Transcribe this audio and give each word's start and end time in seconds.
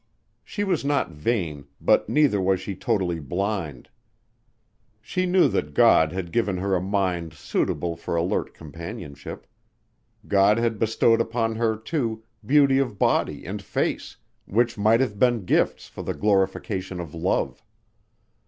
She 0.43 0.63
was 0.63 0.83
not 0.83 1.11
vain, 1.11 1.67
but 1.79 2.09
neither 2.09 2.41
was 2.41 2.59
she 2.59 2.75
totally 2.75 3.19
blind. 3.19 3.87
She 4.99 5.27
knew 5.27 5.47
that 5.49 5.75
God 5.75 6.11
had 6.11 6.31
given 6.31 6.57
her 6.57 6.73
a 6.73 6.81
mind 6.81 7.33
suitable 7.35 7.95
for 7.95 8.15
alert 8.15 8.51
companionship. 8.55 9.45
God 10.27 10.57
had 10.57 10.79
bestowed 10.79 11.21
upon 11.21 11.53
her, 11.57 11.77
too, 11.77 12.23
beauty 12.43 12.79
of 12.79 12.97
body 12.97 13.45
and 13.45 13.61
face, 13.61 14.17
which 14.47 14.75
might 14.75 15.01
have 15.01 15.19
been 15.19 15.45
gifts 15.45 15.87
for 15.87 16.01
the 16.01 16.15
glorification 16.15 16.99
of 16.99 17.13
love. 17.13 17.61